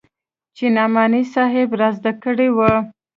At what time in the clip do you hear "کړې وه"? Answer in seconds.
2.23-2.71